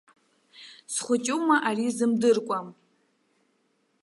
Схәыҷума 0.93 1.57
ари 1.67 1.95
зымдыркәа. 1.97 2.59